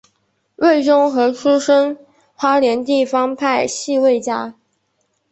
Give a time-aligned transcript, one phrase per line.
[0.55, 1.95] 魏东河出身
[2.33, 4.55] 花莲地方派系魏家。